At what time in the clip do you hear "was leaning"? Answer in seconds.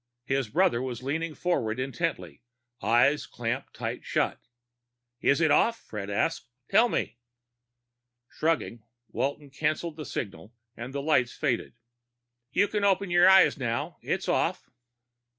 0.81-1.35